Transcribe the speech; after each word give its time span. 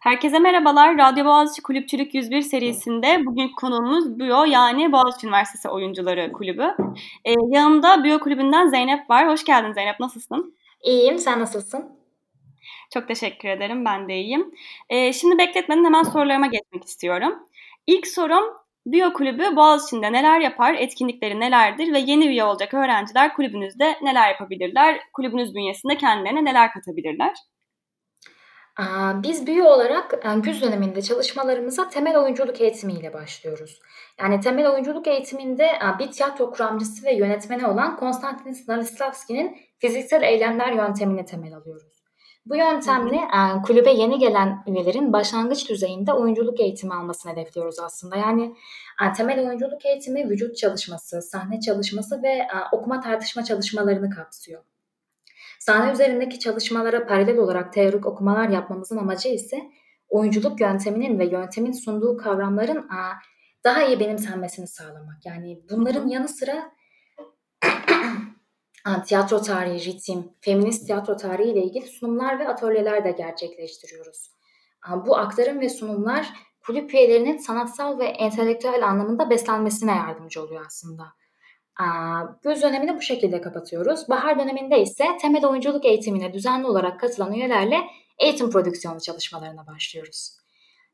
Herkese 0.00 0.38
merhabalar. 0.38 0.98
Radyo 0.98 1.24
Boğaziçi 1.24 1.62
Kulüpçülük 1.62 2.14
101 2.14 2.42
serisinde 2.42 3.26
bugün 3.26 3.48
konuğumuz 3.48 4.18
BÜO 4.18 4.44
yani 4.44 4.92
Boğaziçi 4.92 5.26
Üniversitesi 5.26 5.68
Oyuncuları 5.68 6.32
Kulübü. 6.32 6.74
Ee, 7.24 7.34
yanımda 7.48 8.04
BÜO 8.04 8.18
Kulübü'nden 8.18 8.68
Zeynep 8.68 9.10
var. 9.10 9.28
Hoş 9.28 9.44
geldin 9.44 9.72
Zeynep. 9.72 10.00
Nasılsın? 10.00 10.54
İyiyim. 10.84 11.18
Sen 11.18 11.40
nasılsın? 11.40 11.98
Çok 12.94 13.08
teşekkür 13.08 13.48
ederim. 13.48 13.84
Ben 13.84 14.08
de 14.08 14.16
iyiyim. 14.16 14.54
Ee, 14.88 15.12
şimdi 15.12 15.38
bekletmeden 15.38 15.84
hemen 15.84 16.02
sorularıma 16.02 16.46
geçmek 16.46 16.84
istiyorum. 16.84 17.34
İlk 17.86 18.06
sorum 18.06 18.44
BÜO 18.86 19.12
Kulübü 19.12 19.56
Boğaziçi'nde 19.56 20.12
neler 20.12 20.40
yapar, 20.40 20.74
etkinlikleri 20.74 21.40
nelerdir 21.40 21.92
ve 21.92 21.98
yeni 21.98 22.26
üye 22.26 22.44
olacak 22.44 22.74
öğrenciler 22.74 23.34
kulübünüzde 23.34 23.96
neler 24.02 24.28
yapabilirler, 24.28 25.00
kulübünüz 25.12 25.54
bünyesinde 25.54 25.96
kendilerine 25.96 26.44
neler 26.44 26.72
katabilirler? 26.72 27.34
Biz 29.22 29.46
büyü 29.46 29.62
olarak 29.62 30.14
e, 30.24 30.38
güz 30.40 30.62
döneminde 30.62 31.02
çalışmalarımıza 31.02 31.88
temel 31.88 32.18
oyunculuk 32.18 32.60
eğitimiyle 32.60 33.12
başlıyoruz. 33.12 33.80
Yani 34.20 34.40
temel 34.40 34.70
oyunculuk 34.70 35.06
eğitiminde 35.06 35.64
e, 35.64 35.98
bir 35.98 36.10
tiyatro 36.10 36.50
kuramcısı 36.50 37.06
ve 37.06 37.14
yönetmeni 37.14 37.66
olan 37.66 37.96
Konstantin 37.96 38.52
Stanislavski'nin 38.52 39.56
fiziksel 39.78 40.22
eylemler 40.22 40.72
yöntemini 40.72 41.24
temel 41.24 41.56
alıyoruz. 41.56 42.02
Bu 42.46 42.56
yöntemle 42.56 43.16
e, 43.16 43.62
kulübe 43.62 43.92
yeni 43.92 44.18
gelen 44.18 44.62
üyelerin 44.66 45.12
başlangıç 45.12 45.68
düzeyinde 45.68 46.12
oyunculuk 46.12 46.60
eğitimi 46.60 46.94
almasını 46.94 47.32
hedefliyoruz 47.32 47.78
aslında. 47.80 48.16
Yani 48.16 48.54
temel 49.16 49.46
oyunculuk 49.46 49.86
eğitimi 49.86 50.30
vücut 50.30 50.56
çalışması, 50.56 51.22
sahne 51.22 51.60
çalışması 51.60 52.22
ve 52.22 52.46
okuma 52.72 53.00
tartışma 53.00 53.44
çalışmalarını 53.44 54.10
kapsıyor. 54.10 54.62
Sahne 55.58 55.92
üzerindeki 55.92 56.38
çalışmalara 56.38 57.06
paralel 57.06 57.38
olarak 57.38 57.72
teorik 57.72 58.06
okumalar 58.06 58.48
yapmamızın 58.48 58.96
amacı 58.96 59.28
ise 59.28 59.62
oyunculuk 60.08 60.60
yönteminin 60.60 61.18
ve 61.18 61.26
yöntemin 61.26 61.72
sunduğu 61.72 62.16
kavramların 62.16 62.88
daha 63.64 63.82
iyi 63.82 64.00
benimsenmesini 64.00 64.68
sağlamak. 64.68 65.26
Yani 65.26 65.62
bunların 65.70 66.08
yanı 66.08 66.28
sıra 66.28 66.72
tiyatro 69.06 69.42
tarihi, 69.42 69.92
ritim, 69.92 70.32
feminist 70.40 70.86
tiyatro 70.86 71.16
tarihi 71.16 71.50
ile 71.50 71.62
ilgili 71.62 71.86
sunumlar 71.86 72.38
ve 72.38 72.48
atölyeler 72.48 73.04
de 73.04 73.10
gerçekleştiriyoruz. 73.10 74.30
Bu 75.06 75.16
aktarım 75.16 75.60
ve 75.60 75.68
sunumlar 75.68 76.28
kulüp 76.66 76.94
üyelerinin 76.94 77.38
sanatsal 77.38 77.98
ve 77.98 78.04
entelektüel 78.04 78.86
anlamında 78.86 79.30
beslenmesine 79.30 79.90
yardımcı 79.90 80.42
oluyor 80.42 80.64
aslında. 80.66 81.04
Göz 82.42 82.62
dönemini 82.62 82.96
bu 82.96 83.02
şekilde 83.02 83.40
kapatıyoruz. 83.40 84.08
Bahar 84.08 84.38
döneminde 84.38 84.80
ise 84.82 85.04
temel 85.20 85.46
oyunculuk 85.46 85.84
eğitimine 85.84 86.32
düzenli 86.32 86.66
olarak 86.66 87.00
katılan 87.00 87.32
üyelerle 87.32 87.76
eğitim 88.18 88.50
prodüksiyonu 88.50 89.00
çalışmalarına 89.00 89.66
başlıyoruz. 89.66 90.38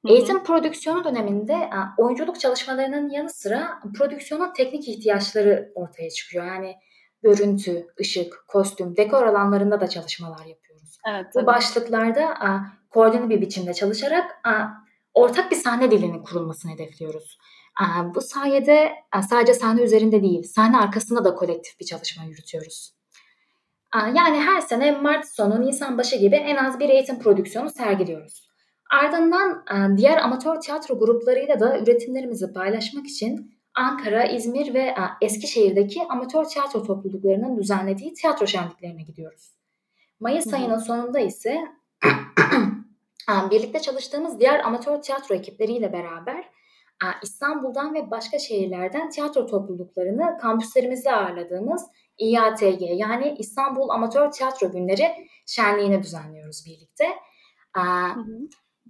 Hı 0.02 0.08
hı. 0.08 0.12
Eğitim 0.12 0.44
prodüksiyonu 0.44 1.04
döneminde 1.04 1.70
oyunculuk 1.98 2.40
çalışmalarının 2.40 3.10
yanı 3.10 3.30
sıra 3.30 3.80
prodüksiyonun 3.98 4.52
teknik 4.52 4.88
ihtiyaçları 4.88 5.72
ortaya 5.74 6.10
çıkıyor. 6.10 6.44
Yani 6.46 6.76
görüntü, 7.22 7.86
ışık, 8.00 8.44
kostüm, 8.48 8.96
dekor 8.96 9.26
alanlarında 9.26 9.80
da 9.80 9.88
çalışmalar 9.88 10.44
yapıyoruz. 10.46 10.98
Evet, 11.08 11.26
Bu 11.34 11.46
başlıklarda 11.46 12.34
koordine 12.90 13.28
bir 13.28 13.40
biçimde 13.40 13.74
çalışarak 13.74 14.40
ortak 15.14 15.50
bir 15.50 15.56
sahne 15.56 15.90
dilinin 15.90 16.22
kurulmasını 16.22 16.72
hedefliyoruz. 16.72 17.38
Bu 18.14 18.20
sayede 18.20 18.92
sadece 19.30 19.54
sahne 19.54 19.82
üzerinde 19.82 20.22
değil, 20.22 20.42
sahne 20.42 20.78
arkasında 20.78 21.24
da 21.24 21.34
kolektif 21.34 21.80
bir 21.80 21.84
çalışma 21.84 22.24
yürütüyoruz. 22.24 22.94
Yani 23.94 24.40
her 24.40 24.60
sene 24.60 24.90
Mart 24.90 25.28
sonu, 25.28 25.60
Nisan 25.60 25.98
başı 25.98 26.16
gibi 26.16 26.36
en 26.36 26.56
az 26.56 26.80
bir 26.80 26.88
eğitim 26.88 27.18
prodüksiyonu 27.18 27.70
sergiliyoruz. 27.70 28.48
Ardından 28.90 29.64
diğer 29.96 30.18
amatör 30.18 30.60
tiyatro 30.60 30.98
gruplarıyla 30.98 31.60
da 31.60 31.78
üretimlerimizi 31.78 32.52
paylaşmak 32.52 33.06
için 33.06 33.54
Ankara, 33.74 34.24
İzmir 34.24 34.74
ve 34.74 34.94
Eskişehir'deki 35.20 36.02
amatör 36.10 36.44
tiyatro 36.44 36.82
topluluklarının 36.82 37.58
düzenlediği 37.58 38.14
tiyatro 38.14 38.46
şenliklerine 38.46 39.02
gidiyoruz. 39.02 39.54
Mayıs 40.20 40.54
ayının 40.54 40.78
sonunda 40.78 41.20
ise 41.20 41.58
birlikte 43.28 43.80
çalıştığımız 43.80 44.40
diğer 44.40 44.60
amatör 44.60 45.02
tiyatro 45.02 45.34
ekipleriyle 45.34 45.92
beraber 45.92 46.50
İstanbul'dan 47.22 47.94
ve 47.94 48.10
başka 48.10 48.38
şehirlerden 48.38 49.10
tiyatro 49.10 49.46
topluluklarını 49.46 50.38
kampüslerimizde 50.40 51.12
ağırladığımız 51.12 51.86
İATG 52.18 52.80
yani 52.80 53.34
İstanbul 53.38 53.88
Amatör 53.88 54.30
Tiyatro 54.30 54.72
Günleri 54.72 55.28
şenliğini 55.46 56.02
düzenliyoruz 56.02 56.64
birlikte. 56.66 57.04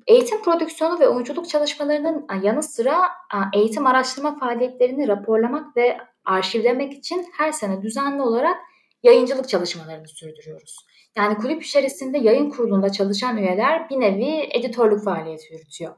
Eğitim 0.07 0.43
prodüksiyonu 0.43 1.01
ve 1.01 1.09
oyunculuk 1.09 1.49
çalışmalarının 1.49 2.27
yanı 2.43 2.63
sıra 2.63 3.11
eğitim 3.55 3.87
araştırma 3.87 4.39
faaliyetlerini 4.39 5.09
raporlamak 5.09 5.77
ve 5.77 5.99
arşivlemek 6.25 6.93
için 6.93 7.27
her 7.39 7.53
sene 7.53 7.83
düzenli 7.83 8.23
olarak 8.23 8.57
yayıncılık 9.05 9.49
çalışmalarını 9.49 10.09
sürdürüyoruz. 10.09 10.77
Yani 11.17 11.39
kulüp 11.39 11.63
içerisinde 11.63 12.19
yayın 12.19 12.51
kurulunda 12.51 12.93
çalışan 12.93 13.37
üyeler 13.37 13.91
bir 13.91 14.01
nevi 14.01 14.49
editörlük 14.51 15.05
faaliyeti 15.05 15.55
yürütüyor. 15.55 15.95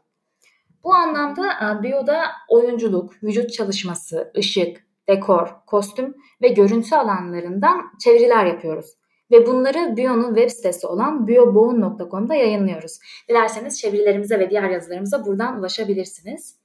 Bu 0.85 0.95
anlamda 0.95 1.53
e, 1.53 1.83
Bio'da 1.83 2.23
oyunculuk, 2.49 3.23
vücut 3.23 3.53
çalışması, 3.53 4.33
ışık, 4.39 4.87
dekor, 5.09 5.49
kostüm 5.67 6.15
ve 6.43 6.49
görüntü 6.49 6.97
alanlarından 6.97 7.83
çeviriler 8.05 8.47
yapıyoruz. 8.47 8.87
Ve 9.31 9.47
bunları 9.47 9.97
Bio'nun 9.97 10.35
web 10.35 10.51
sitesi 10.51 10.87
olan 10.87 11.29
bioboğun.com'da 11.29 12.35
yayınlıyoruz. 12.35 12.99
Dilerseniz 13.29 13.81
çevirilerimize 13.81 14.39
ve 14.39 14.51
diğer 14.51 14.71
yazılarımıza 14.71 15.27
buradan 15.27 15.59
ulaşabilirsiniz. 15.59 16.57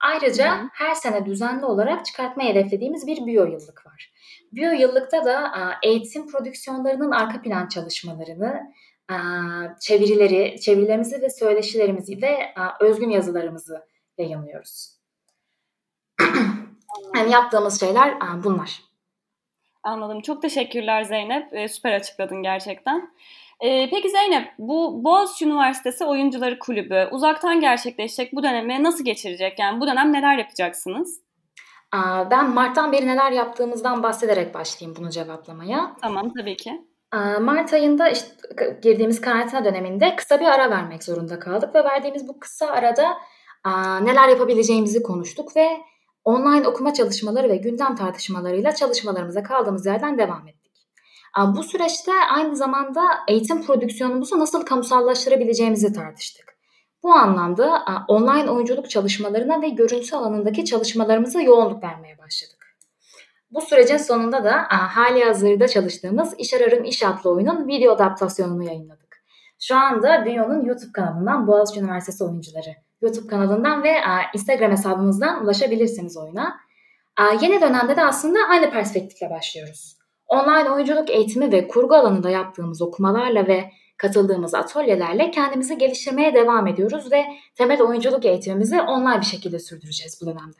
Ayrıca 0.00 0.68
her 0.72 0.94
sene 0.94 1.26
düzenli 1.26 1.64
olarak 1.64 2.04
çıkartmayı 2.04 2.50
hedeflediğimiz 2.50 3.06
bir 3.06 3.26
Bio 3.26 3.44
yıllık 3.44 3.86
var. 3.86 4.13
Bio 4.56 4.70
yıllıkta 4.70 5.24
da 5.24 5.46
e, 5.46 5.88
eğitim 5.88 6.26
prodüksiyonlarının 6.26 7.10
arka 7.10 7.42
plan 7.42 7.68
çalışmalarını, 7.68 8.74
çevirileri, 9.80 10.60
çevirilerimizi 10.60 11.22
ve 11.22 11.30
söyleşilerimizi 11.30 12.22
ve 12.22 12.54
özgün 12.80 13.10
yazılarımızı 13.10 13.86
yayınlıyoruz. 14.18 14.94
yani 17.16 17.30
yaptığımız 17.30 17.80
şeyler 17.80 18.14
bunlar. 18.44 18.80
Anladım. 19.84 20.20
Çok 20.20 20.42
teşekkürler 20.42 21.02
Zeynep. 21.02 21.54
Ee, 21.54 21.68
süper 21.68 21.92
açıkladın 21.92 22.42
gerçekten. 22.42 23.10
Ee, 23.60 23.90
peki 23.90 24.10
Zeynep, 24.10 24.52
bu 24.58 25.04
Boğaziçi 25.04 25.44
Üniversitesi 25.44 26.04
Oyuncuları 26.04 26.58
Kulübü 26.58 27.08
uzaktan 27.12 27.60
gerçekleşecek 27.60 28.32
bu 28.32 28.42
dönemi 28.42 28.82
nasıl 28.82 29.04
geçirecek? 29.04 29.58
Yani 29.58 29.80
bu 29.80 29.86
dönem 29.86 30.12
neler 30.12 30.38
yapacaksınız? 30.38 31.23
Ben 32.30 32.50
Mart'tan 32.50 32.92
beri 32.92 33.06
neler 33.06 33.32
yaptığımızdan 33.32 34.02
bahsederek 34.02 34.54
başlayayım 34.54 34.96
bunu 35.00 35.10
cevaplamaya. 35.10 35.92
Tamam, 36.02 36.32
tabii 36.38 36.56
ki. 36.56 36.70
Mart 37.40 37.72
ayında 37.72 38.08
işte 38.08 38.28
girdiğimiz 38.82 39.20
karantina 39.20 39.64
döneminde 39.64 40.16
kısa 40.16 40.40
bir 40.40 40.44
ara 40.44 40.70
vermek 40.70 41.04
zorunda 41.04 41.38
kaldık 41.38 41.74
ve 41.74 41.84
verdiğimiz 41.84 42.28
bu 42.28 42.40
kısa 42.40 42.66
arada 42.66 43.16
neler 44.04 44.28
yapabileceğimizi 44.28 45.02
konuştuk 45.02 45.56
ve 45.56 45.68
online 46.24 46.68
okuma 46.68 46.94
çalışmaları 46.94 47.48
ve 47.48 47.56
gündem 47.56 47.96
tartışmalarıyla 47.96 48.74
çalışmalarımıza 48.74 49.42
kaldığımız 49.42 49.86
yerden 49.86 50.18
devam 50.18 50.48
ettik. 50.48 50.72
Bu 51.56 51.62
süreçte 51.62 52.12
aynı 52.30 52.56
zamanda 52.56 53.02
eğitim 53.28 53.66
prodüksiyonumuzu 53.66 54.38
nasıl 54.38 54.66
kamusallaştırabileceğimizi 54.66 55.92
tartıştık. 55.92 56.53
Bu 57.04 57.12
anlamda 57.12 57.84
online 58.08 58.50
oyunculuk 58.50 58.90
çalışmalarına 58.90 59.62
ve 59.62 59.68
görüntü 59.68 60.16
alanındaki 60.16 60.64
çalışmalarımıza 60.64 61.40
yoğunluk 61.40 61.82
vermeye 61.82 62.18
başladık. 62.18 62.76
Bu 63.50 63.60
sürecin 63.60 63.96
sonunda 63.96 64.44
da 64.44 64.52
hali 64.68 65.24
hazırda 65.24 65.68
çalıştığımız 65.68 66.34
İş 66.38 66.54
Ararım 66.54 66.84
İş 66.84 67.02
adlı 67.02 67.30
oyunun 67.30 67.68
video 67.68 67.94
adaptasyonunu 67.94 68.64
yayınladık. 68.64 69.24
Şu 69.60 69.76
anda 69.76 70.24
Bio'nun 70.24 70.64
YouTube 70.64 70.92
kanalından 70.92 71.46
Boğaziçi 71.46 71.80
Üniversitesi 71.80 72.24
oyuncuları 72.24 72.74
YouTube 73.00 73.26
kanalından 73.26 73.82
ve 73.82 73.94
Instagram 74.34 74.70
hesabımızdan 74.70 75.44
ulaşabilirsiniz 75.44 76.16
oyuna. 76.16 76.56
Yeni 77.42 77.60
dönemde 77.60 77.96
de 77.96 78.04
aslında 78.04 78.38
aynı 78.50 78.70
perspektifle 78.70 79.30
başlıyoruz. 79.30 79.96
Online 80.26 80.70
oyunculuk 80.70 81.10
eğitimi 81.10 81.52
ve 81.52 81.68
kurgu 81.68 81.94
alanında 81.94 82.30
yaptığımız 82.30 82.82
okumalarla 82.82 83.46
ve 83.46 83.70
katıldığımız 83.96 84.54
atölyelerle 84.54 85.30
kendimizi 85.30 85.78
geliştirmeye 85.78 86.34
devam 86.34 86.66
ediyoruz 86.66 87.12
ve 87.12 87.24
temel 87.54 87.82
oyunculuk 87.82 88.24
eğitimimizi 88.24 88.80
online 88.80 89.20
bir 89.20 89.26
şekilde 89.26 89.58
sürdüreceğiz 89.58 90.18
bu 90.22 90.26
dönemde. 90.26 90.56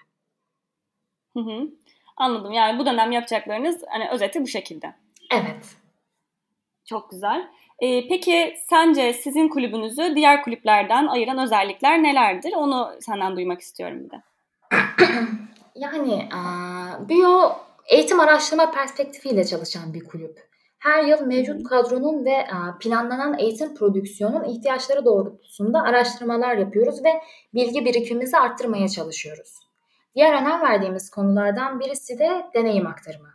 Hı 1.36 1.40
hı. 1.40 1.68
Anladım. 2.16 2.52
Yani 2.52 2.78
bu 2.78 2.86
dönem 2.86 3.12
yapacaklarınız 3.12 3.82
hani 3.88 4.08
özeti 4.10 4.42
bu 4.42 4.46
şekilde. 4.46 4.94
Evet. 5.32 5.76
Çok 6.84 7.10
güzel. 7.10 7.48
Ee, 7.78 8.08
peki 8.08 8.54
sence 8.68 9.12
sizin 9.12 9.48
kulübünüzü 9.48 10.12
diğer 10.16 10.42
kulüplerden 10.42 11.06
ayıran 11.06 11.38
özellikler 11.38 12.02
nelerdir? 12.02 12.52
Onu 12.56 12.92
senden 13.00 13.36
duymak 13.36 13.60
istiyorum 13.60 14.04
bir 14.04 14.10
de. 14.10 14.22
yani 15.74 16.28
biyo 17.08 17.52
eğitim 17.86 18.20
araştırma 18.20 18.70
perspektifiyle 18.70 19.44
çalışan 19.44 19.94
bir 19.94 20.04
kulüp. 20.04 20.53
Her 20.84 21.04
yıl 21.04 21.26
mevcut 21.26 21.64
kadronun 21.64 22.24
ve 22.24 22.46
planlanan 22.80 23.38
eğitim 23.38 23.74
prodüksiyonun 23.74 24.44
ihtiyaçları 24.44 25.04
doğrultusunda 25.04 25.82
araştırmalar 25.82 26.56
yapıyoruz 26.56 27.04
ve 27.04 27.08
bilgi 27.54 27.84
birikimimizi 27.84 28.38
arttırmaya 28.38 28.88
çalışıyoruz. 28.88 29.58
Diğer 30.14 30.42
önem 30.42 30.62
verdiğimiz 30.62 31.10
konulardan 31.10 31.80
birisi 31.80 32.18
de 32.18 32.46
deneyim 32.54 32.86
aktarımı. 32.86 33.28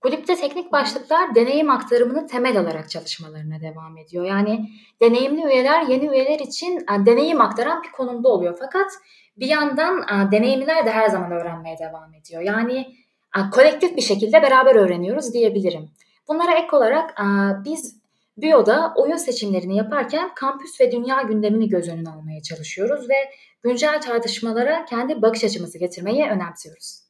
Kulüpte 0.00 0.36
teknik 0.36 0.72
başlıklar 0.72 1.34
deneyim 1.34 1.70
aktarımını 1.70 2.26
temel 2.26 2.58
alarak 2.60 2.90
çalışmalarına 2.90 3.60
devam 3.60 3.98
ediyor. 3.98 4.24
Yani 4.24 4.70
deneyimli 5.02 5.46
üyeler 5.46 5.82
yeni 5.82 6.06
üyeler 6.06 6.38
için 6.38 6.86
deneyim 7.06 7.40
aktaran 7.40 7.82
bir 7.82 7.92
konumda 7.92 8.28
oluyor. 8.28 8.56
Fakat 8.60 8.90
bir 9.36 9.46
yandan 9.46 10.06
deneyimliler 10.32 10.86
de 10.86 10.90
her 10.90 11.08
zaman 11.08 11.32
öğrenmeye 11.32 11.78
devam 11.78 12.14
ediyor. 12.14 12.42
Yani 12.42 12.86
kolektif 13.52 13.96
bir 13.96 14.02
şekilde 14.02 14.42
beraber 14.42 14.74
öğreniyoruz 14.74 15.34
diyebilirim. 15.34 15.90
Bunlara 16.30 16.54
ek 16.54 16.76
olarak 16.76 17.20
biz 17.64 18.00
Biyo'da 18.36 18.92
oyun 18.96 19.16
seçimlerini 19.16 19.76
yaparken 19.76 20.34
kampüs 20.34 20.80
ve 20.80 20.92
dünya 20.92 21.22
gündemini 21.22 21.68
göz 21.68 21.88
önüne 21.88 22.10
almaya 22.10 22.42
çalışıyoruz 22.42 23.10
ve 23.10 23.14
güncel 23.62 24.00
tartışmalara 24.00 24.84
kendi 24.84 25.22
bakış 25.22 25.44
açımızı 25.44 25.78
getirmeyi 25.78 26.24
önemsiyoruz. 26.24 27.00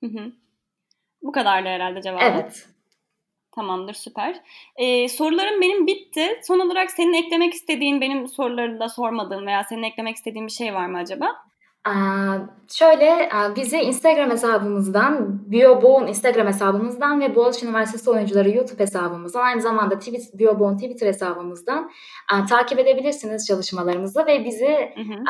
Hı 0.00 0.06
hı. 0.06 0.32
Bu 1.22 1.32
kadardı 1.32 1.68
herhalde 1.68 2.02
cevabı. 2.02 2.24
Evet. 2.24 2.68
Tamamdır 3.54 3.94
süper. 3.94 4.40
Ee, 4.76 5.08
sorularım 5.08 5.60
benim 5.60 5.86
bitti. 5.86 6.40
Son 6.42 6.60
olarak 6.60 6.90
senin 6.90 7.12
eklemek 7.12 7.54
istediğin 7.54 8.00
benim 8.00 8.28
sorularında 8.28 8.88
sormadığım 8.88 9.46
veya 9.46 9.64
senin 9.64 9.82
eklemek 9.82 10.16
istediğin 10.16 10.46
bir 10.46 10.52
şey 10.52 10.74
var 10.74 10.86
mı 10.86 10.98
acaba? 10.98 11.51
Şöyle 12.72 13.28
bizi 13.56 13.78
Instagram 13.78 14.30
hesabımızdan, 14.30 15.42
BioBoğ'un 15.52 16.06
Instagram 16.06 16.46
hesabımızdan 16.46 17.20
ve 17.20 17.34
Boğaziçi 17.34 17.66
Üniversitesi 17.66 18.10
Oyuncuları 18.10 18.50
YouTube 18.50 18.82
hesabımızdan 18.82 19.42
aynı 19.42 19.60
zamanda 19.60 19.98
tweet, 19.98 20.38
BioBoğ'un 20.38 20.76
Twitter 20.76 21.06
hesabımızdan 21.06 21.90
takip 22.48 22.78
edebilirsiniz 22.78 23.46
çalışmalarımızı 23.46 24.26
ve 24.26 24.44
bizi 24.44 24.92
hı 24.94 25.00
hı. 25.00 25.24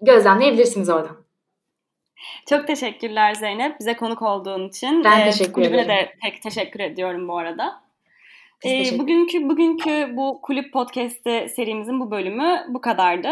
gözlemleyebilirsiniz 0.00 0.88
oradan. 0.88 1.26
Çok 2.48 2.66
teşekkürler 2.66 3.34
Zeynep 3.34 3.80
bize 3.80 3.96
konuk 3.96 4.22
olduğun 4.22 4.68
için. 4.68 5.04
Ben 5.04 5.20
ee, 5.20 5.24
teşekkür 5.24 5.62
ederim. 5.62 5.88
de 5.88 6.12
tek 6.22 6.42
teşekkür 6.42 6.80
ediyorum 6.80 7.28
bu 7.28 7.38
arada. 7.38 7.82
Ee, 8.64 8.98
bugünkü 8.98 9.48
bugünkü 9.48 10.16
bu 10.16 10.40
kulüp 10.42 10.72
podcast'i 10.72 11.46
serimizin 11.56 12.00
bu 12.00 12.10
bölümü 12.10 12.66
bu 12.68 12.80
kadardı. 12.80 13.28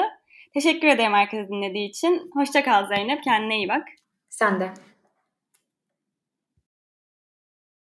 Teşekkür 0.55 0.89
ederim 0.89 1.13
herkese 1.13 1.49
dinlediği 1.49 1.89
için. 1.89 2.31
Hoşça 2.35 2.65
kal 2.65 2.87
Zeynep. 2.87 3.25
Kendine 3.25 3.57
iyi 3.57 3.69
bak. 3.69 3.89
Sen 4.31 4.61
de. 4.61 4.73